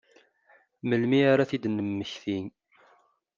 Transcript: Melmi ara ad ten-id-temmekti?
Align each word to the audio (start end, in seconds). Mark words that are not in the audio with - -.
Melmi 0.87 1.19
ara 1.31 1.41
ad 1.43 1.47
ten-id-temmekti? 1.49 2.37